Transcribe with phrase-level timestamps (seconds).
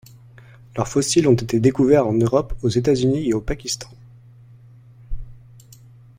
[0.75, 3.87] Leurs fossiles ont été découverts en Europe, aux États-Unis et au Pakistan.